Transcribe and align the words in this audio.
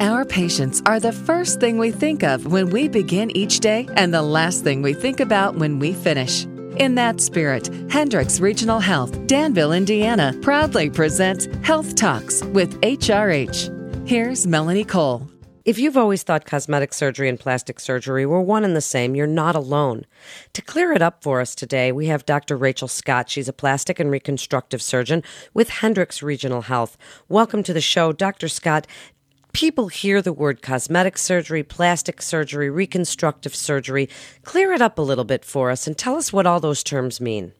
Our 0.00 0.24
patients 0.24 0.80
are 0.86 1.00
the 1.00 1.10
first 1.10 1.58
thing 1.58 1.76
we 1.76 1.90
think 1.90 2.22
of 2.22 2.46
when 2.46 2.70
we 2.70 2.86
begin 2.86 3.36
each 3.36 3.58
day 3.58 3.88
and 3.96 4.14
the 4.14 4.22
last 4.22 4.62
thing 4.62 4.80
we 4.80 4.94
think 4.94 5.18
about 5.18 5.56
when 5.56 5.80
we 5.80 5.92
finish. 5.92 6.44
In 6.76 6.94
that 6.94 7.20
spirit, 7.20 7.68
Hendricks 7.90 8.38
Regional 8.38 8.78
Health, 8.78 9.26
Danville, 9.26 9.72
Indiana, 9.72 10.38
proudly 10.40 10.88
presents 10.88 11.48
Health 11.64 11.96
Talks 11.96 12.44
with 12.44 12.80
HRH. 12.80 14.06
Here's 14.06 14.46
Melanie 14.46 14.84
Cole. 14.84 15.28
If 15.64 15.80
you've 15.80 15.98
always 15.98 16.22
thought 16.22 16.46
cosmetic 16.46 16.94
surgery 16.94 17.28
and 17.28 17.38
plastic 17.38 17.80
surgery 17.80 18.24
were 18.24 18.40
one 18.40 18.64
and 18.64 18.76
the 18.76 18.80
same, 18.80 19.16
you're 19.16 19.26
not 19.26 19.56
alone. 19.56 20.06
To 20.54 20.62
clear 20.62 20.92
it 20.92 21.02
up 21.02 21.24
for 21.24 21.40
us 21.40 21.54
today, 21.54 21.90
we 21.90 22.06
have 22.06 22.24
Dr. 22.24 22.56
Rachel 22.56 22.88
Scott. 22.88 23.28
She's 23.28 23.48
a 23.48 23.52
plastic 23.52 23.98
and 23.98 24.10
reconstructive 24.10 24.80
surgeon 24.80 25.24
with 25.52 25.68
Hendricks 25.68 26.22
Regional 26.22 26.62
Health. 26.62 26.96
Welcome 27.28 27.62
to 27.64 27.74
the 27.74 27.82
show, 27.82 28.12
Dr. 28.12 28.48
Scott 28.48 28.86
people 29.52 29.88
hear 29.88 30.22
the 30.22 30.32
word 30.32 30.62
cosmetic 30.62 31.18
surgery, 31.18 31.62
plastic 31.62 32.22
surgery, 32.22 32.70
reconstructive 32.70 33.54
surgery. 33.54 34.08
Clear 34.42 34.72
it 34.72 34.82
up 34.82 34.98
a 34.98 35.02
little 35.02 35.24
bit 35.24 35.44
for 35.44 35.70
us 35.70 35.86
and 35.86 35.96
tell 35.96 36.16
us 36.16 36.32
what 36.32 36.46
all 36.46 36.60
those 36.60 36.82
terms 36.82 37.20
mean. 37.20 37.52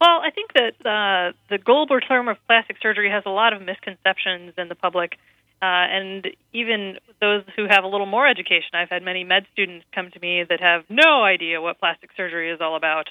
Well, 0.00 0.20
I 0.20 0.30
think 0.30 0.52
that 0.52 0.74
uh, 0.86 1.32
the 1.48 1.58
global 1.58 2.00
term 2.00 2.28
of 2.28 2.36
plastic 2.46 2.76
surgery 2.82 3.10
has 3.10 3.22
a 3.24 3.30
lot 3.30 3.52
of 3.52 3.62
misconceptions 3.62 4.52
in 4.58 4.68
the 4.68 4.74
public, 4.74 5.16
uh, 5.62 5.64
and 5.64 6.28
even 6.52 6.98
those 7.20 7.44
who 7.56 7.66
have 7.68 7.82
a 7.82 7.86
little 7.86 8.06
more 8.06 8.26
education. 8.26 8.70
I've 8.74 8.90
had 8.90 9.02
many 9.02 9.24
med 9.24 9.46
students 9.52 9.86
come 9.94 10.10
to 10.10 10.20
me 10.20 10.44
that 10.44 10.60
have 10.60 10.84
no 10.90 11.24
idea 11.24 11.62
what 11.62 11.78
plastic 11.78 12.10
surgery 12.14 12.50
is 12.50 12.60
all 12.60 12.76
about. 12.76 13.08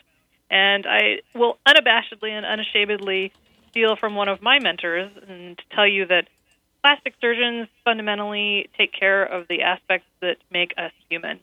And 0.52 0.86
I 0.86 1.22
will 1.34 1.58
unabashedly 1.68 2.30
and 2.30 2.46
unashamedly 2.46 3.34
steal 3.72 3.96
from 3.96 4.16
one 4.16 4.28
of 4.28 4.44
my 4.44 4.60
mentors 4.60 5.12
and 5.28 5.60
tell 5.72 5.88
you 5.88 6.06
that 6.06 6.28
plastic 6.86 7.16
surgeons 7.20 7.68
fundamentally 7.84 8.70
take 8.78 8.94
care 8.94 9.24
of 9.24 9.48
the 9.48 9.64
aspects 9.64 10.06
that 10.22 10.38
make 10.52 10.72
us 10.78 10.92
human. 11.10 11.40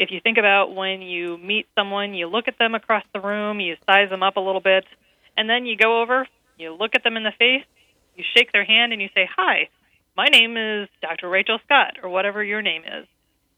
If 0.00 0.10
you 0.10 0.18
think 0.20 0.36
about 0.36 0.74
when 0.74 1.00
you 1.00 1.38
meet 1.38 1.68
someone, 1.76 2.12
you 2.12 2.26
look 2.26 2.48
at 2.48 2.58
them 2.58 2.74
across 2.74 3.04
the 3.12 3.20
room, 3.20 3.60
you 3.60 3.76
size 3.86 4.10
them 4.10 4.24
up 4.24 4.36
a 4.36 4.40
little 4.40 4.60
bit, 4.60 4.84
and 5.36 5.48
then 5.48 5.64
you 5.64 5.76
go 5.76 6.02
over, 6.02 6.26
you 6.58 6.74
look 6.74 6.96
at 6.96 7.04
them 7.04 7.16
in 7.16 7.22
the 7.22 7.30
face, 7.38 7.64
you 8.16 8.24
shake 8.36 8.50
their 8.50 8.64
hand, 8.64 8.92
and 8.92 9.00
you 9.00 9.08
say, 9.14 9.28
Hi, 9.36 9.68
my 10.16 10.26
name 10.26 10.56
is 10.56 10.88
Dr. 11.00 11.28
Rachel 11.28 11.60
Scott, 11.64 11.98
or 12.02 12.08
whatever 12.08 12.42
your 12.42 12.60
name 12.60 12.82
is. 12.82 13.06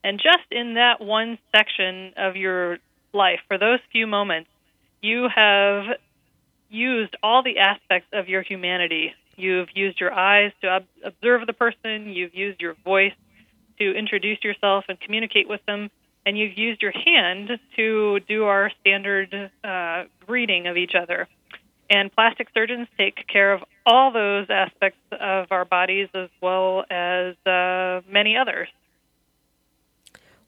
And 0.05 0.19
just 0.19 0.45
in 0.51 0.75
that 0.75 1.01
one 1.01 1.39
section 1.51 2.13
of 2.19 2.37
your 2.37 2.77
life, 3.15 3.41
for 3.49 3.57
those 3.57 3.79
few 3.91 4.07
moments, 4.07 4.51
you 5.01 5.29
have 5.35 5.97
used 6.69 7.17
all 7.23 7.43
the 7.43 7.61
aspects 7.61 8.09
of 8.13 8.29
your 8.29 8.43
humanity 8.43 9.15
You've 9.37 9.69
used 9.75 10.01
your 10.01 10.13
eyes 10.13 10.53
to 10.63 10.69
ob- 10.69 10.87
observe 11.05 11.47
the 11.47 11.53
person. 11.53 12.09
You've 12.09 12.35
used 12.35 12.61
your 12.61 12.75
voice 12.85 13.13
to 13.79 13.93
introduce 13.93 14.43
yourself 14.43 14.85
and 14.89 14.99
communicate 15.01 15.49
with 15.49 15.61
them. 15.67 15.91
And 16.25 16.37
you've 16.37 16.59
used 16.59 16.83
your 16.83 16.93
hand 16.93 17.51
to 17.77 18.21
do 18.27 18.45
our 18.45 18.71
standard 18.81 19.51
uh, 19.63 20.05
greeting 20.27 20.67
of 20.67 20.77
each 20.77 20.95
other. 21.01 21.29
And 21.89 22.13
plastic 22.13 22.49
surgeons 22.53 22.89
take 22.99 23.27
care 23.29 23.53
of 23.53 23.63
all 23.85 24.11
those 24.13 24.47
aspects 24.51 24.99
of 25.13 25.47
our 25.51 25.65
bodies 25.65 26.09
as 26.15 26.29
well 26.43 26.85
as 26.91 27.37
uh, 27.47 28.01
many 28.11 28.37
others. 28.37 28.69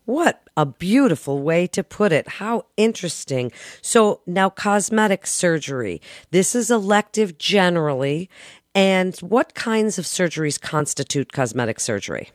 What 0.09 0.43
a 0.57 0.65
beautiful 0.65 1.43
way 1.43 1.67
to 1.67 1.85
put 1.85 2.13
it. 2.13 2.27
How 2.27 2.65
interesting. 2.79 3.53
So 3.83 4.23
now 4.27 4.49
cosmetic 4.49 5.27
surgery. 5.27 6.01
This 6.31 6.55
is 6.55 6.71
elective 6.71 7.37
generally 7.37 8.31
and 8.79 9.17
what 9.17 9.55
kinds 9.55 9.99
of 9.99 10.05
surgeries 10.05 10.61
constitute 10.61 11.33
cosmetic 11.33 11.81
surgery? 11.81 12.31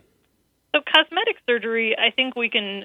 So, 0.76 0.82
cosmetic 0.82 1.38
surgery, 1.48 1.96
I 1.98 2.12
think 2.12 2.36
we 2.36 2.50
can 2.50 2.84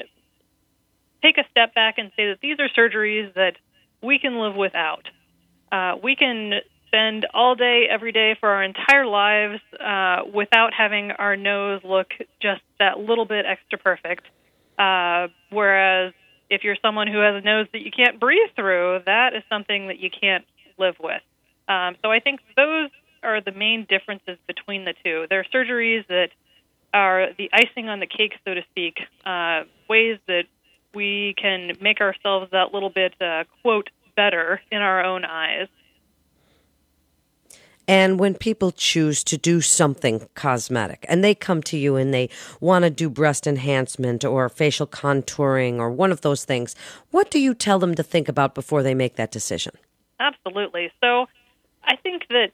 take 1.23 1.39
a 1.39 1.45
step 1.51 1.75
back 1.75 1.99
and 1.99 2.13
say 2.15 2.29
that 2.29 2.39
these 2.41 2.59
are 2.61 2.69
surgeries 2.69 3.35
that 3.35 3.55
we 4.01 4.21
can 4.21 4.39
live 4.39 4.55
without. 4.55 5.09
Uh, 5.73 5.97
we 6.01 6.15
can 6.15 6.61
spend 6.87 7.27
all 7.35 7.57
day, 7.57 7.87
every 7.91 8.13
day 8.13 8.37
for 8.39 8.49
our 8.49 8.63
entire 8.63 9.07
lives 9.07 9.61
uh, 9.85 10.23
without 10.33 10.73
having 10.73 11.11
our 11.11 11.37
nose 11.37 11.81
look 11.83 12.13
just 12.41 12.63
that 12.79 13.01
little 13.01 13.25
bit 13.25 13.45
extra 13.45 13.77
perfect. 13.77 14.25
Uh, 14.79 15.27
whereas 15.51 16.13
if 16.49 16.63
you're 16.63 16.77
someone 16.81 17.09
who 17.09 17.19
has 17.19 17.35
a 17.35 17.41
nose 17.41 17.67
that 17.73 17.81
you 17.81 17.91
can't 17.91 18.21
breathe 18.21 18.51
through, 18.55 19.01
that 19.07 19.35
is 19.35 19.43
something 19.51 19.89
that 19.89 19.99
you 19.99 20.11
can't 20.11 20.45
live 20.79 20.95
with. 21.01 21.23
Um, 21.69 21.97
so 22.03 22.13
I 22.13 22.21
think 22.21 22.39
those 22.57 22.91
are 23.23 23.41
the 23.41 23.53
main 23.53 23.87
differences 23.89 24.39
between 24.47 24.85
the 24.85 24.95
two. 25.05 25.27
There 25.29 25.41
are 25.41 25.47
surgeries 25.55 26.07
that 26.09 26.29
are 26.93 27.29
the 27.37 27.51
icing 27.53 27.89
on 27.89 28.01
the 28.01 28.07
cake, 28.07 28.35
so 28.45 28.55
to 28.55 28.63
speak, 28.71 28.99
uh, 29.25 29.65
ways 29.89 30.19
that 30.27 30.45
we 30.95 31.35
can 31.41 31.73
make 31.81 32.01
ourselves 32.01 32.51
that 32.53 32.73
little 32.73 32.91
bit, 32.91 33.15
uh, 33.21 33.45
quote, 33.63 33.91
better 34.17 34.61
in 34.71 34.79
our 34.79 35.05
own 35.05 35.25
eyes. 35.25 35.69
And 37.87 38.21
when 38.21 38.35
people 38.35 38.71
choose 38.71 39.25
to 39.25 39.39
do 39.39 39.63
something 39.63 40.29
cosmetic 40.35 41.07
and 41.09 41.25
they 41.25 41.35
come 41.35 41.63
to 41.63 41.79
you 41.79 41.97
and 41.97 42.13
they 42.13 42.29
want 42.61 42.83
to 42.83 42.91
do 42.91 43.09
breast 43.09 43.47
enhancement 43.47 44.27
or 44.27 44.51
facial 44.51 44.87
contouring 44.87 45.79
or 45.79 45.91
one 45.91 46.13
of 46.13 46.21
those 46.21 46.45
things, 46.45 46.77
what 47.13 47.31
do 47.31 47.39
you 47.39 47.55
tell 47.55 47.79
them 47.79 47.95
to 47.95 48.03
think 48.03 48.29
about 48.29 48.55
before 48.55 48.83
they 48.83 48.95
make 48.95 49.17
that 49.17 49.31
decision? 49.31 49.73
Absolutely. 50.21 50.91
So 51.01 51.29
I 51.85 51.97
think 51.97 52.29
that 52.29 52.51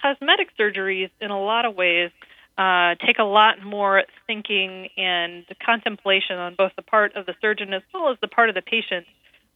cosmetic 0.00 0.48
surgeries, 0.58 1.10
in 1.20 1.30
a 1.30 1.40
lot 1.40 1.64
of 1.64 1.74
ways, 1.74 2.10
uh, 2.58 2.94
take 3.04 3.18
a 3.18 3.24
lot 3.24 3.62
more 3.62 4.04
thinking 4.26 4.88
and 4.96 5.44
contemplation 5.64 6.38
on 6.38 6.54
both 6.54 6.72
the 6.76 6.82
part 6.82 7.14
of 7.14 7.26
the 7.26 7.34
surgeon 7.40 7.74
as 7.74 7.82
well 7.92 8.10
as 8.10 8.16
the 8.20 8.28
part 8.28 8.48
of 8.48 8.54
the 8.54 8.62
patient 8.62 9.06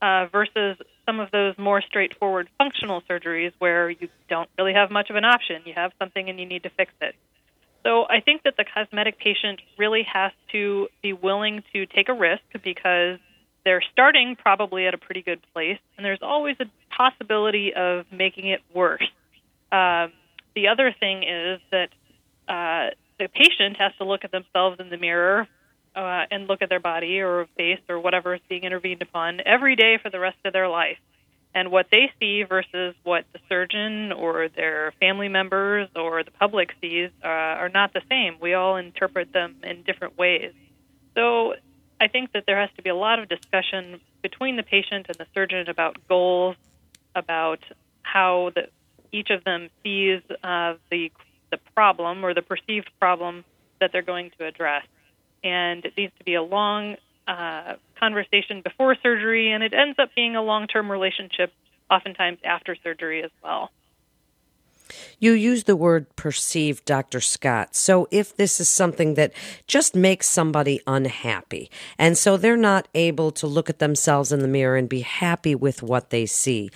uh, 0.02 0.26
versus 0.26 0.76
some 1.06 1.20
of 1.20 1.30
those 1.30 1.56
more 1.58 1.80
straightforward 1.80 2.48
functional 2.58 3.02
surgeries 3.08 3.52
where 3.58 3.90
you 3.90 4.08
don't 4.28 4.48
really 4.58 4.74
have 4.74 4.90
much 4.90 5.10
of 5.10 5.16
an 5.16 5.24
option. 5.24 5.62
You 5.64 5.72
have 5.74 5.92
something 5.98 6.28
and 6.28 6.38
you 6.38 6.46
need 6.46 6.62
to 6.64 6.70
fix 6.70 6.92
it. 7.00 7.14
So 7.82 8.04
I 8.08 8.20
think 8.20 8.42
that 8.42 8.56
the 8.58 8.64
cosmetic 8.64 9.18
patient 9.18 9.60
really 9.78 10.02
has 10.12 10.32
to 10.52 10.88
be 11.02 11.14
willing 11.14 11.62
to 11.72 11.86
take 11.86 12.10
a 12.10 12.14
risk 12.14 12.42
because 12.62 13.18
they're 13.64 13.82
starting 13.92 14.36
probably 14.36 14.86
at 14.86 14.94
a 14.94 14.98
pretty 14.98 15.22
good 15.22 15.40
place, 15.52 15.78
and 15.96 16.04
there's 16.04 16.22
always 16.22 16.56
a 16.60 16.66
possibility 16.94 17.72
of 17.74 18.06
making 18.10 18.48
it 18.48 18.60
worse. 18.74 19.06
Um, 19.72 20.12
the 20.54 20.68
other 20.68 20.94
thing 20.98 21.22
is 21.22 21.60
that 21.70 21.88
uh, 22.48 22.94
the 23.18 23.28
patient 23.28 23.76
has 23.78 23.92
to 23.98 24.04
look 24.04 24.24
at 24.24 24.32
themselves 24.32 24.80
in 24.80 24.90
the 24.90 24.96
mirror 24.96 25.46
uh, 25.94 26.24
and 26.30 26.46
look 26.46 26.62
at 26.62 26.68
their 26.68 26.80
body 26.80 27.20
or 27.20 27.46
face 27.56 27.80
or 27.88 27.98
whatever 27.98 28.34
is 28.34 28.40
being 28.48 28.64
intervened 28.64 29.02
upon 29.02 29.40
every 29.44 29.76
day 29.76 29.98
for 30.02 30.10
the 30.10 30.18
rest 30.18 30.38
of 30.44 30.52
their 30.52 30.68
life. 30.68 30.98
And 31.52 31.72
what 31.72 31.86
they 31.90 32.12
see 32.20 32.44
versus 32.44 32.94
what 33.02 33.24
the 33.32 33.40
surgeon 33.48 34.12
or 34.12 34.48
their 34.48 34.92
family 35.00 35.28
members 35.28 35.88
or 35.96 36.22
the 36.22 36.30
public 36.30 36.70
sees 36.80 37.10
uh, 37.24 37.26
are 37.26 37.68
not 37.68 37.92
the 37.92 38.02
same. 38.08 38.36
We 38.40 38.54
all 38.54 38.76
interpret 38.76 39.32
them 39.32 39.56
in 39.64 39.82
different 39.82 40.16
ways. 40.16 40.52
So 41.16 41.54
I 42.00 42.06
think 42.06 42.32
that 42.32 42.44
there 42.46 42.60
has 42.60 42.70
to 42.76 42.82
be 42.82 42.90
a 42.90 42.94
lot 42.94 43.18
of 43.18 43.28
discussion 43.28 44.00
between 44.22 44.56
the 44.56 44.62
patient 44.62 45.06
and 45.08 45.16
the 45.18 45.26
surgeon 45.34 45.68
about 45.68 45.96
goals, 46.08 46.54
about 47.16 47.58
how 48.02 48.52
the 48.54 48.68
each 49.12 49.30
of 49.30 49.44
them 49.44 49.68
sees 49.82 50.20
uh, 50.42 50.74
the 50.90 51.10
the 51.50 51.58
problem 51.74 52.24
or 52.24 52.32
the 52.32 52.42
perceived 52.42 52.90
problem 53.00 53.44
that 53.80 53.90
they're 53.92 54.02
going 54.02 54.30
to 54.38 54.46
address. 54.46 54.84
And 55.42 55.84
it 55.84 55.94
needs 55.96 56.12
to 56.18 56.24
be 56.24 56.34
a 56.34 56.42
long 56.42 56.96
uh, 57.26 57.74
conversation 57.98 58.62
before 58.62 58.96
surgery, 59.02 59.52
and 59.52 59.62
it 59.62 59.72
ends 59.72 59.98
up 59.98 60.10
being 60.14 60.36
a 60.36 60.42
long 60.42 60.66
term 60.66 60.90
relationship, 60.90 61.52
oftentimes 61.90 62.38
after 62.44 62.76
surgery 62.82 63.22
as 63.22 63.30
well. 63.42 63.70
You 65.18 65.32
use 65.32 65.64
the 65.64 65.76
word 65.76 66.14
perceived, 66.16 66.84
Dr. 66.84 67.20
Scott. 67.20 67.74
So 67.74 68.08
if 68.10 68.36
this 68.36 68.60
is 68.60 68.68
something 68.68 69.14
that 69.14 69.32
just 69.66 69.94
makes 69.94 70.28
somebody 70.28 70.80
unhappy, 70.86 71.70
and 71.98 72.16
so 72.16 72.36
they're 72.36 72.56
not 72.56 72.88
able 72.94 73.30
to 73.32 73.46
look 73.46 73.70
at 73.70 73.78
themselves 73.78 74.32
in 74.32 74.40
the 74.40 74.48
mirror 74.48 74.76
and 74.76 74.88
be 74.88 75.00
happy 75.00 75.54
with 75.54 75.82
what 75.82 76.10
they 76.10 76.26
see, 76.26 76.70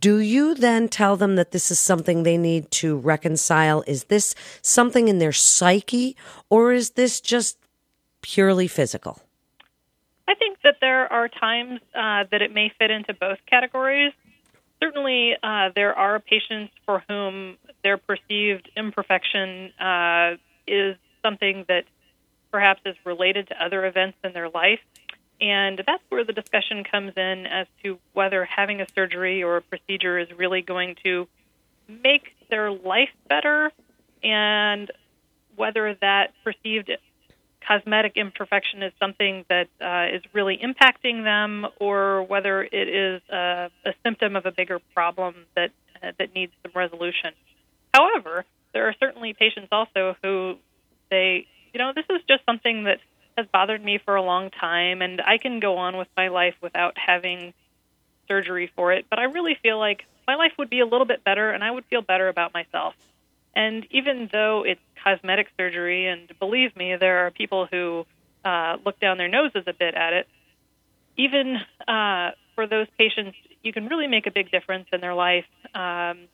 do 0.00 0.18
you 0.18 0.54
then 0.54 0.88
tell 0.88 1.16
them 1.16 1.36
that 1.36 1.50
this 1.50 1.70
is 1.70 1.78
something 1.78 2.22
they 2.22 2.38
need 2.38 2.70
to 2.72 2.96
reconcile? 2.96 3.82
Is 3.86 4.04
this 4.04 4.34
something 4.62 5.08
in 5.08 5.18
their 5.18 5.32
psyche, 5.32 6.16
or 6.48 6.72
is 6.72 6.90
this 6.90 7.20
just 7.20 7.58
purely 8.22 8.68
physical? 8.68 9.20
I 10.28 10.34
think 10.34 10.58
that 10.62 10.76
there 10.80 11.10
are 11.12 11.28
times 11.28 11.80
uh, 11.94 12.24
that 12.30 12.42
it 12.42 12.52
may 12.52 12.70
fit 12.78 12.90
into 12.90 13.14
both 13.14 13.38
categories 13.48 14.12
certainly 14.82 15.36
uh, 15.42 15.70
there 15.74 15.94
are 15.94 16.20
patients 16.20 16.72
for 16.84 17.02
whom 17.08 17.56
their 17.82 17.96
perceived 17.96 18.70
imperfection 18.76 19.72
uh, 19.78 20.36
is 20.66 20.96
something 21.22 21.64
that 21.68 21.84
perhaps 22.50 22.80
is 22.86 22.96
related 23.04 23.48
to 23.48 23.64
other 23.64 23.86
events 23.86 24.18
in 24.24 24.32
their 24.32 24.48
life. 24.48 24.80
And 25.40 25.80
that's 25.86 26.02
where 26.08 26.24
the 26.24 26.32
discussion 26.32 26.82
comes 26.84 27.12
in 27.16 27.46
as 27.46 27.66
to 27.84 27.98
whether 28.12 28.44
having 28.44 28.80
a 28.80 28.86
surgery 28.94 29.42
or 29.42 29.58
a 29.58 29.62
procedure 29.62 30.18
is 30.18 30.28
really 30.36 30.62
going 30.62 30.96
to 31.04 31.28
make 31.88 32.34
their 32.50 32.70
life 32.72 33.10
better 33.28 33.70
and 34.22 34.90
whether 35.54 35.94
that 36.00 36.32
perceived 36.42 36.90
cosmetic 37.68 38.16
imperfection 38.16 38.82
is 38.82 38.92
something 38.98 39.44
that 39.50 39.68
uh, 39.80 40.16
is 40.16 40.22
really 40.32 40.56
impacting 40.56 41.22
them, 41.24 41.66
or 41.78 42.22
whether 42.22 42.62
it 42.62 42.88
is 42.88 43.20
a, 43.28 43.70
a 43.84 43.92
symptom 44.02 44.36
of 44.36 44.46
a 44.46 44.52
bigger 44.52 44.78
problem 44.94 45.34
that 45.54 45.70
uh, 46.02 46.12
that 46.18 46.34
needs 46.34 46.52
some 46.62 46.72
resolution. 46.74 47.32
However, 47.92 48.44
there 48.72 48.88
are 48.88 48.94
certainly 48.98 49.34
patients 49.34 49.68
also 49.70 50.16
who 50.22 50.56
say, 51.10 51.46
you 51.72 51.78
know, 51.78 51.92
this 51.94 52.06
is 52.08 52.22
just 52.28 52.44
something 52.46 52.84
that 52.84 52.98
has 53.36 53.46
bothered 53.52 53.84
me 53.84 53.98
for 54.04 54.16
a 54.16 54.22
long 54.22 54.50
time, 54.50 55.02
and 55.02 55.20
I 55.20 55.38
can 55.38 55.60
go 55.60 55.76
on 55.76 55.96
with 55.96 56.08
my 56.16 56.28
life 56.28 56.54
without 56.62 56.96
having 56.96 57.52
surgery 58.26 58.70
for 58.74 58.92
it. 58.92 59.06
But 59.10 59.18
I 59.18 59.24
really 59.24 59.56
feel 59.62 59.78
like 59.78 60.04
my 60.26 60.36
life 60.36 60.52
would 60.58 60.70
be 60.70 60.80
a 60.80 60.86
little 60.86 61.06
bit 61.06 61.22
better, 61.24 61.50
and 61.50 61.62
I 61.62 61.70
would 61.70 61.84
feel 61.86 62.02
better 62.02 62.28
about 62.28 62.54
myself. 62.54 62.94
And 63.58 63.88
even 63.90 64.28
though 64.30 64.62
it's 64.64 64.80
cosmetic 65.02 65.48
surgery, 65.56 66.06
and 66.06 66.32
believe 66.38 66.76
me, 66.76 66.94
there 66.94 67.26
are 67.26 67.32
people 67.32 67.66
who 67.68 68.06
uh, 68.44 68.76
look 68.86 69.00
down 69.00 69.18
their 69.18 69.26
noses 69.26 69.64
a 69.66 69.72
bit 69.72 69.96
at 69.96 70.12
it, 70.12 70.28
even 71.16 71.56
uh, 71.88 72.30
for 72.54 72.68
those 72.68 72.86
patients, 72.96 73.36
you 73.64 73.72
can 73.72 73.88
really 73.88 74.06
make 74.06 74.28
a 74.28 74.30
big 74.30 74.52
difference 74.52 74.86
in 74.92 75.00
their 75.00 75.12
life. 75.12 75.44
Um, 75.74 76.28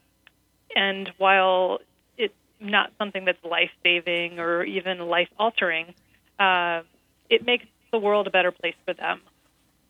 and 0.77 1.11
while 1.17 1.79
it's 2.19 2.35
not 2.61 2.93
something 2.99 3.25
that's 3.25 3.43
life 3.43 3.71
saving 3.83 4.39
or 4.39 4.63
even 4.63 4.99
life 4.99 5.31
altering, 5.39 5.95
uh, 6.39 6.83
it 7.31 7.47
makes 7.47 7.65
the 7.91 7.99
world 7.99 8.27
a 8.27 8.31
better 8.31 8.53
place 8.53 8.77
for 8.85 8.93
them. 8.93 9.23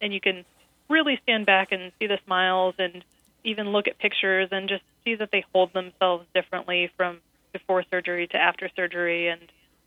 And 0.01 0.15
you 0.15 0.21
can 0.21 0.45
really 0.89 1.19
stand 1.25 1.47
back 1.47 1.73
and 1.73 1.91
see 1.99 2.07
the 2.07 2.21
smiles 2.27 2.77
and 2.79 3.05
even 3.43 3.73
look 3.73 3.89
at 3.89 3.99
pictures 3.99 4.51
and 4.53 4.69
just 4.69 4.85
see 5.05 5.15
that 5.17 5.31
they 5.33 5.45
hold 5.53 5.73
themselves 5.73 6.27
differently 6.35 6.91
from 6.97 7.21
before 7.53 7.85
surgery 7.91 8.27
to 8.29 8.37
after 8.37 8.69
surgery 8.75 9.29
and 9.29 9.41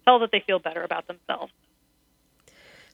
tell 0.05 0.19
that 0.19 0.31
they 0.31 0.43
feel 0.45 0.59
better 0.59 0.83
about 0.83 1.07
themselves. 1.07 1.51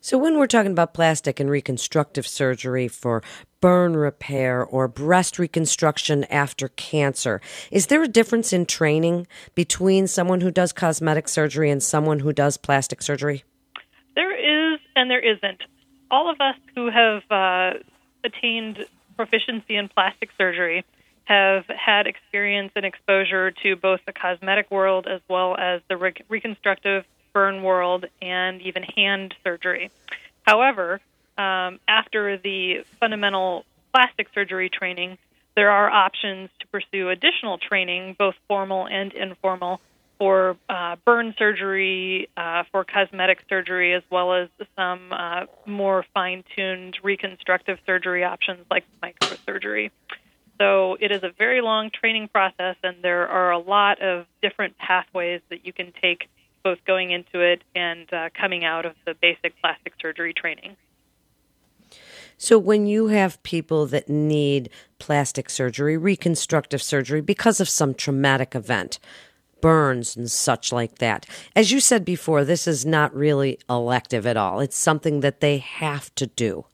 So, 0.02 0.18
when 0.18 0.38
we're 0.38 0.48
talking 0.48 0.74
about 0.74 0.94
plastic 0.94 1.40
and 1.40 1.50
reconstructive 1.50 2.28
surgery 2.28 2.90
for 2.90 3.24
burn 3.62 3.96
repair 3.96 4.62
or 4.62 4.90
breast 4.90 5.40
reconstruction 5.40 6.26
after 6.26 6.68
cancer, 6.70 7.40
is 7.72 7.88
there 7.88 8.04
a 8.04 8.08
difference 8.10 8.52
in 8.52 8.66
training 8.66 9.28
between 9.56 10.08
someone 10.08 10.42
who 10.42 10.52
does 10.52 10.74
cosmetic 10.74 11.30
surgery 11.30 11.72
and 11.72 11.82
someone 11.82 12.20
who 12.20 12.34
does 12.34 12.58
plastic 12.58 13.02
surgery? 13.02 13.46
There 14.16 14.74
is, 14.74 14.82
and 14.94 15.10
there 15.10 15.22
isn't. 15.22 15.62
All 16.12 16.30
of 16.30 16.42
us 16.42 16.56
who 16.76 16.90
have 16.92 17.24
uh, 17.32 17.80
attained 18.26 18.86
proficiency 19.16 19.78
in 19.78 19.88
plastic 19.88 20.32
surgery 20.38 20.84
have 21.26 21.66
had 21.68 22.08
experience 22.08 22.72
and 22.76 22.86
exposure 22.86 23.52
to 23.52 23.76
both 23.76 24.02
the 24.06 24.14
cosmetic 24.14 24.70
world 24.70 25.08
as 25.08 25.22
well 25.30 25.56
as 25.58 25.82
the 25.90 25.98
re- 25.98 26.14
reconstructive 26.30 27.06
burn 27.34 27.64
world 27.64 28.06
and 28.22 28.62
even 28.62 28.84
hand 28.84 29.34
surgery. 29.44 29.90
However, 30.44 31.00
um, 31.38 31.80
after 31.88 32.38
the 32.38 32.86
fundamental 33.00 33.66
plastic 33.94 34.28
surgery 34.34 34.70
training, 34.70 35.18
there 35.56 35.72
are 35.72 35.90
options 35.90 36.50
to 36.60 36.68
pursue 36.68 37.10
additional 37.10 37.58
training, 37.58 38.16
both 38.18 38.36
formal 38.48 38.88
and 38.88 39.14
informal, 39.14 39.80
for 40.20 40.58
uh, 40.70 40.96
burn 41.06 41.34
surgery, 41.38 42.30
uh, 42.38 42.64
for 42.72 42.84
cosmetic 42.84 43.40
surgery, 43.50 43.94
as 43.94 44.04
well 44.10 44.34
as 44.34 44.50
some 44.76 45.12
uh, 45.12 45.46
more 45.66 46.06
fine 46.14 46.44
tuned 46.56 46.98
reconstructive 47.04 47.80
surgery 47.86 48.24
options 48.24 48.66
like 48.70 48.86
microsurgery. 49.04 49.92
So 50.60 50.98
it 51.00 51.12
is 51.12 51.24
a 51.24 51.32
very 51.38 51.62
long 51.62 51.90
training 51.90 52.30
process, 52.30 52.76
and 52.84 52.98
there 53.02 53.28
are 53.28 53.52
a 53.52 53.58
lot 53.58 54.02
of 54.02 54.26
different 54.42 54.78
pathways 54.78 55.42
that 55.50 55.66
you 55.66 55.74
can 55.74 55.92
take, 56.02 56.30
both 56.64 56.78
going 56.86 57.12
into 57.12 57.42
it 57.42 57.64
and 57.76 58.12
uh, 58.14 58.30
coming 58.40 58.64
out 58.64 58.86
of 58.86 58.94
the 59.06 59.16
basic 59.20 59.60
plastic 59.62 59.94
surgery 60.02 60.34
training. 60.34 60.76
So, 62.38 62.58
when 62.58 62.86
you 62.88 63.08
have 63.08 63.42
people 63.44 63.86
that 63.88 64.10
need 64.10 64.70
plastic 65.00 65.50
surgery, 65.50 65.98
reconstructive 65.98 66.82
surgery 66.82 67.22
because 67.22 67.60
of 67.60 67.70
some 67.70 67.94
traumatic 67.94 68.56
event, 68.56 69.00
burns 69.62 70.18
and 70.18 70.30
such 70.30 70.72
like 70.72 70.98
that, 70.98 71.26
as 71.56 71.72
you 71.72 71.80
said 71.80 72.04
before, 72.04 72.44
this 72.44 72.68
is 72.68 72.86
not 72.86 73.16
really 73.16 73.60
elective 73.70 74.28
at 74.28 74.36
all. 74.36 74.60
It's 74.60 74.78
something 74.78 75.22
that 75.22 75.40
they 75.40 75.60
have 75.60 76.14
to 76.16 76.28
do. 76.28 76.66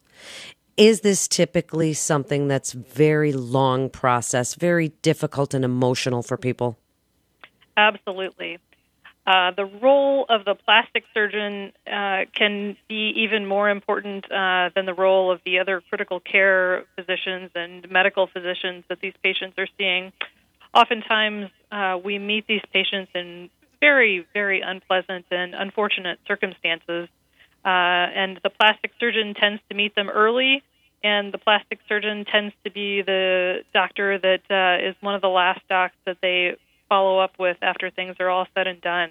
Is 0.79 1.01
this 1.01 1.27
typically 1.27 1.91
something 1.91 2.47
that's 2.47 2.71
very 2.71 3.33
long 3.33 3.89
process, 3.89 4.55
very 4.55 4.93
difficult 5.01 5.53
and 5.53 5.65
emotional 5.65 6.23
for 6.23 6.37
people? 6.37 6.79
Absolutely. 7.75 8.59
Uh, 9.27 9.51
the 9.51 9.65
role 9.65 10.25
of 10.29 10.45
the 10.45 10.55
plastic 10.55 11.03
surgeon 11.13 11.73
uh, 11.85 12.21
can 12.33 12.77
be 12.87 13.11
even 13.17 13.45
more 13.45 13.69
important 13.69 14.23
uh, 14.31 14.69
than 14.73 14.85
the 14.85 14.93
role 14.93 15.33
of 15.33 15.41
the 15.45 15.59
other 15.59 15.83
critical 15.89 16.21
care 16.21 16.85
physicians 16.95 17.51
and 17.55 17.91
medical 17.91 18.27
physicians 18.27 18.85
that 18.87 19.01
these 19.01 19.13
patients 19.21 19.55
are 19.57 19.67
seeing. 19.77 20.13
Oftentimes, 20.73 21.49
uh, 21.73 21.99
we 22.01 22.19
meet 22.19 22.47
these 22.47 22.63
patients 22.71 23.11
in 23.13 23.49
very, 23.81 24.25
very 24.33 24.61
unpleasant 24.61 25.25
and 25.29 25.53
unfortunate 25.55 26.19
circumstances. 26.25 27.09
Uh, 27.65 27.67
and 27.67 28.39
the 28.43 28.49
plastic 28.49 28.91
surgeon 28.97 29.33
tends 29.33 29.61
to 29.67 29.75
meet 29.75 29.93
them 29.93 30.07
early 30.07 30.63
and 31.03 31.33
the 31.33 31.37
plastic 31.37 31.79
surgeon 31.87 32.25
tends 32.25 32.53
to 32.63 32.71
be 32.71 33.01
the 33.01 33.63
doctor 33.73 34.17
that 34.17 34.41
uh, 34.49 34.87
is 34.87 34.95
one 35.01 35.15
of 35.15 35.21
the 35.21 35.29
last 35.29 35.61
docs 35.69 35.95
that 36.05 36.17
they 36.21 36.55
follow 36.89 37.19
up 37.19 37.33
with 37.39 37.57
after 37.61 37.89
things 37.89 38.15
are 38.19 38.29
all 38.29 38.47
said 38.53 38.67
and 38.67 38.81
done. 38.81 39.09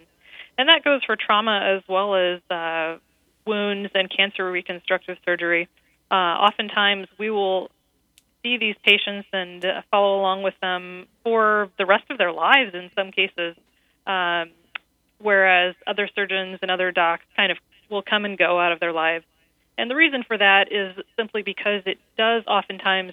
And 0.58 0.68
that 0.68 0.82
goes 0.84 1.04
for 1.04 1.16
trauma 1.16 1.76
as 1.76 1.82
well 1.88 2.14
as 2.14 2.40
uh, 2.50 2.98
wounds 3.46 3.90
and 3.94 4.10
cancer 4.14 4.50
reconstructive 4.50 5.16
surgery. 5.24 5.68
Uh, 6.10 6.14
oftentimes, 6.14 7.06
we 7.18 7.30
will 7.30 7.70
see 8.42 8.58
these 8.58 8.76
patients 8.84 9.28
and 9.32 9.64
uh, 9.64 9.82
follow 9.90 10.20
along 10.20 10.42
with 10.42 10.54
them 10.60 11.06
for 11.22 11.70
the 11.78 11.86
rest 11.86 12.04
of 12.10 12.18
their 12.18 12.32
lives 12.32 12.74
in 12.74 12.90
some 12.96 13.12
cases, 13.12 13.56
um, 14.06 14.50
whereas 15.20 15.74
other 15.86 16.08
surgeons 16.14 16.58
and 16.62 16.70
other 16.70 16.92
docs 16.92 17.24
kind 17.36 17.52
of 17.52 17.58
will 17.90 18.02
come 18.02 18.24
and 18.24 18.38
go 18.38 18.60
out 18.60 18.72
of 18.72 18.80
their 18.80 18.92
lives. 18.92 19.24
And 19.78 19.88
the 19.88 19.94
reason 19.94 20.24
for 20.26 20.36
that 20.36 20.72
is 20.72 20.96
simply 21.16 21.42
because 21.42 21.82
it 21.86 21.98
does 22.18 22.42
oftentimes 22.48 23.12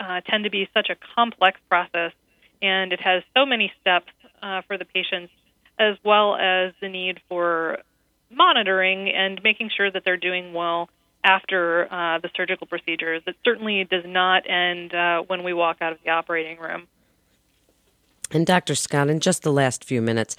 uh, 0.00 0.20
tend 0.28 0.44
to 0.44 0.50
be 0.50 0.68
such 0.74 0.90
a 0.90 0.96
complex 1.14 1.60
process, 1.68 2.12
and 2.60 2.92
it 2.92 3.00
has 3.00 3.22
so 3.32 3.46
many 3.46 3.72
steps 3.80 4.10
uh, 4.42 4.62
for 4.66 4.76
the 4.76 4.84
patients, 4.84 5.32
as 5.78 5.96
well 6.04 6.34
as 6.34 6.72
the 6.80 6.88
need 6.88 7.20
for 7.28 7.78
monitoring 8.28 9.08
and 9.08 9.40
making 9.44 9.70
sure 9.74 9.90
that 9.90 10.02
they're 10.04 10.16
doing 10.16 10.52
well 10.52 10.88
after 11.22 11.84
uh, 11.92 12.18
the 12.18 12.30
surgical 12.34 12.66
procedures. 12.66 13.22
It 13.26 13.36
certainly 13.44 13.84
does 13.84 14.04
not 14.04 14.48
end 14.50 14.92
uh, 14.92 15.22
when 15.26 15.44
we 15.44 15.52
walk 15.52 15.76
out 15.80 15.92
of 15.92 15.98
the 16.04 16.10
operating 16.10 16.58
room. 16.58 16.88
And 18.32 18.46
Dr. 18.46 18.74
Scott, 18.74 19.10
in 19.10 19.20
just 19.20 19.42
the 19.42 19.52
last 19.52 19.84
few 19.84 20.00
minutes, 20.00 20.36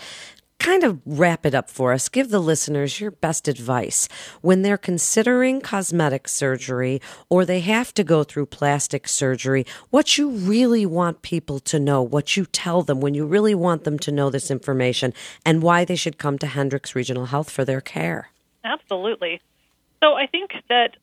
kind 0.62 0.84
of 0.84 1.02
wrap 1.08 1.44
it 1.44 1.56
up 1.56 1.72
for 1.72 1.92
us. 1.92 2.08
Give 2.08 2.30
the 2.30 2.40
listeners 2.40 3.02
your 3.02 3.10
best 3.10 3.48
advice 3.48 4.08
when 4.42 4.62
they're 4.62 4.78
considering 4.78 5.60
cosmetic 5.60 6.28
surgery 6.28 7.02
or 7.30 7.46
they 7.46 7.62
have 7.62 7.94
to 7.96 8.04
go 8.04 8.24
through 8.24 8.46
plastic 8.46 9.08
surgery. 9.08 9.66
What 9.90 10.20
you 10.20 10.30
really 10.30 10.86
want 10.86 11.24
people 11.24 11.60
to 11.62 11.80
know, 11.80 12.04
what 12.04 12.38
you 12.38 12.46
tell 12.46 12.84
them 12.84 13.02
when 13.02 13.16
you 13.16 13.26
really 13.26 13.56
want 13.56 13.86
them 13.86 13.98
to 14.00 14.12
know 14.12 14.30
this 14.30 14.52
information, 14.52 15.16
and 15.44 15.64
why 15.64 15.84
they 15.84 15.96
should 15.96 16.20
come 16.20 16.38
to 16.38 16.48
Hendricks 16.48 16.96
Regional 16.96 17.26
Health 17.26 17.50
for 17.50 17.66
their 17.66 17.82
care. 17.82 18.30
Absolutely. 18.64 19.42
So 20.00 20.14
I 20.14 20.28
think 20.28 20.52
that 20.70 20.96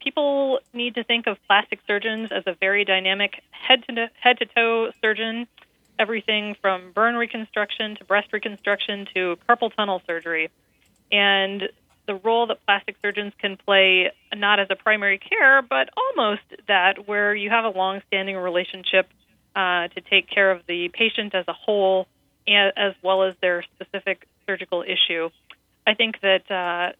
people 0.00 0.60
need 0.72 0.94
to 0.94 1.04
think 1.04 1.26
of 1.26 1.36
plastic 1.46 1.80
surgeons 1.86 2.30
as 2.30 2.44
a 2.46 2.54
very 2.54 2.86
dynamic 2.86 3.42
head 3.50 3.84
to 3.88 4.10
head 4.20 4.38
to 4.38 4.46
toe 4.46 4.92
surgeon 5.02 5.46
everything 5.98 6.56
from 6.60 6.92
burn 6.92 7.16
reconstruction 7.16 7.96
to 7.96 8.04
breast 8.04 8.32
reconstruction 8.32 9.06
to 9.14 9.36
carpal 9.48 9.74
tunnel 9.74 10.02
surgery. 10.06 10.50
And 11.10 11.68
the 12.06 12.14
role 12.14 12.46
that 12.46 12.64
plastic 12.66 12.96
surgeons 13.02 13.32
can 13.38 13.56
play, 13.56 14.12
not 14.34 14.60
as 14.60 14.68
a 14.70 14.76
primary 14.76 15.18
care, 15.18 15.62
but 15.62 15.88
almost 15.96 16.42
that, 16.68 17.08
where 17.08 17.34
you 17.34 17.50
have 17.50 17.64
a 17.64 17.76
long 17.76 18.00
standing 18.06 18.36
relationship 18.36 19.08
uh, 19.54 19.88
to 19.88 20.00
take 20.08 20.28
care 20.30 20.50
of 20.50 20.62
the 20.66 20.88
patient 20.88 21.34
as 21.34 21.44
a 21.48 21.52
whole, 21.52 22.06
as 22.46 22.94
well 23.02 23.24
as 23.24 23.34
their 23.40 23.64
specific 23.74 24.26
surgical 24.46 24.82
issue. 24.82 25.30
I 25.86 25.94
think 25.94 26.20
that 26.20 26.50
uh, 26.50 26.92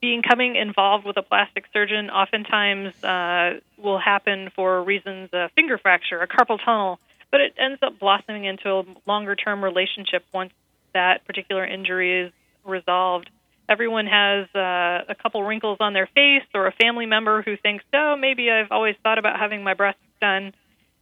being 0.00 0.22
coming 0.22 0.56
involved 0.56 1.06
with 1.06 1.16
a 1.16 1.22
plastic 1.22 1.64
surgeon 1.72 2.10
oftentimes 2.10 2.92
uh, 3.02 3.60
will 3.78 3.98
happen 3.98 4.50
for 4.54 4.82
reasons 4.82 5.30
a 5.32 5.48
finger 5.54 5.78
fracture, 5.78 6.20
a 6.20 6.28
carpal 6.28 6.62
tunnel, 6.64 6.98
but 7.32 7.40
it 7.40 7.54
ends 7.58 7.80
up 7.82 7.98
blossoming 7.98 8.44
into 8.44 8.68
a 8.68 8.84
longer 9.06 9.34
term 9.34 9.64
relationship 9.64 10.24
once 10.32 10.52
that 10.94 11.24
particular 11.26 11.66
injury 11.66 12.26
is 12.26 12.32
resolved. 12.64 13.28
Everyone 13.68 14.06
has 14.06 14.46
uh, 14.54 15.04
a 15.08 15.16
couple 15.20 15.42
wrinkles 15.42 15.78
on 15.80 15.94
their 15.94 16.06
face, 16.14 16.44
or 16.54 16.66
a 16.66 16.72
family 16.72 17.06
member 17.06 17.42
who 17.42 17.56
thinks, 17.56 17.84
"Oh, 17.94 18.16
maybe 18.16 18.50
I've 18.50 18.70
always 18.70 18.94
thought 19.02 19.18
about 19.18 19.40
having 19.40 19.64
my 19.64 19.74
breasts 19.74 20.02
done," 20.20 20.52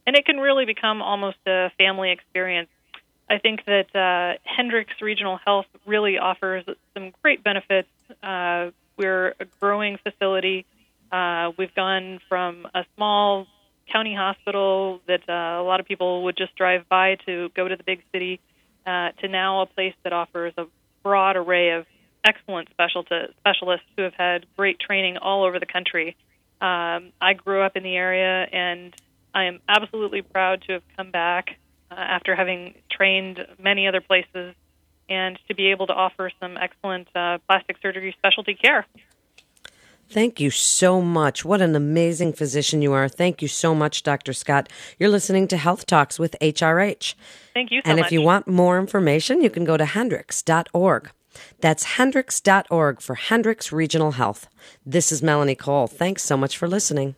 and 0.07 0.15
it 0.15 0.25
can 0.25 0.37
really 0.37 0.65
become 0.65 1.01
almost 1.01 1.37
a 1.45 1.69
family 1.77 2.11
experience. 2.11 2.69
I 3.29 3.37
think 3.37 3.65
that 3.65 3.95
uh, 3.95 4.37
Hendricks 4.43 5.01
Regional 5.01 5.37
Health 5.37 5.67
really 5.85 6.17
offers 6.17 6.65
some 6.93 7.11
great 7.21 7.43
benefits. 7.43 7.89
Uh, 8.23 8.71
we're 8.97 9.35
a 9.39 9.45
growing 9.59 9.97
facility. 9.97 10.65
Uh, 11.11 11.51
we've 11.57 11.73
gone 11.75 12.19
from 12.29 12.67
a 12.73 12.85
small 12.95 13.47
county 13.91 14.15
hospital 14.15 14.99
that 15.07 15.21
uh, 15.27 15.61
a 15.61 15.63
lot 15.63 15.79
of 15.79 15.85
people 15.85 16.23
would 16.23 16.37
just 16.37 16.55
drive 16.55 16.87
by 16.89 17.15
to 17.25 17.49
go 17.55 17.67
to 17.67 17.75
the 17.75 17.83
big 17.83 18.01
city 18.11 18.39
uh, 18.85 19.11
to 19.21 19.27
now 19.27 19.61
a 19.61 19.65
place 19.65 19.93
that 20.03 20.13
offers 20.13 20.53
a 20.57 20.65
broad 21.03 21.35
array 21.35 21.71
of 21.71 21.85
excellent 22.25 22.69
specialists 22.69 23.85
who 23.95 24.03
have 24.03 24.13
had 24.13 24.45
great 24.55 24.79
training 24.79 25.17
all 25.17 25.43
over 25.43 25.59
the 25.59 25.65
country. 25.65 26.15
Um, 26.61 27.11
I 27.19 27.33
grew 27.33 27.61
up 27.61 27.75
in 27.75 27.83
the 27.83 27.95
area, 27.95 28.47
and 28.51 28.93
I 29.33 29.45
am 29.45 29.59
absolutely 29.67 30.21
proud 30.21 30.63
to 30.67 30.73
have 30.73 30.83
come 30.95 31.11
back 31.11 31.57
uh, 31.89 31.95
after 31.95 32.35
having 32.35 32.75
trained 32.91 33.45
many 33.59 33.87
other 33.87 34.01
places 34.01 34.55
and 35.09 35.37
to 35.47 35.55
be 35.55 35.71
able 35.71 35.87
to 35.87 35.93
offer 35.93 36.31
some 36.39 36.57
excellent 36.57 37.07
uh, 37.15 37.39
plastic 37.47 37.77
surgery 37.81 38.15
specialty 38.17 38.53
care. 38.53 38.85
Thank 40.11 40.41
you 40.41 40.51
so 40.51 41.01
much. 41.01 41.45
What 41.45 41.61
an 41.61 41.73
amazing 41.73 42.33
physician 42.33 42.81
you 42.81 42.91
are. 42.91 43.07
Thank 43.07 43.41
you 43.41 43.47
so 43.47 43.73
much, 43.73 44.03
Dr. 44.03 44.33
Scott. 44.33 44.67
You're 44.99 45.09
listening 45.09 45.47
to 45.47 45.57
Health 45.57 45.85
Talks 45.85 46.19
with 46.19 46.35
HRH. 46.41 47.15
Thank 47.53 47.71
you 47.71 47.81
so 47.83 47.89
and 47.89 47.97
much. 47.97 48.07
if 48.07 48.11
you 48.11 48.21
want 48.21 48.45
more 48.45 48.77
information, 48.77 49.41
you 49.41 49.49
can 49.49 49.63
go 49.63 49.77
to 49.77 49.85
hendricks.org. 49.85 51.11
That's 51.61 51.85
hendricks.org 51.95 52.99
for 52.99 53.15
Hendricks 53.15 53.71
Regional 53.71 54.11
Health. 54.11 54.49
This 54.85 55.13
is 55.13 55.23
Melanie 55.23 55.55
Cole. 55.55 55.87
Thanks 55.87 56.23
so 56.23 56.35
much 56.35 56.57
for 56.57 56.67
listening. 56.67 57.15